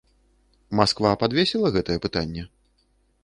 [0.79, 2.43] Масква падвесіла гэтае пытанне?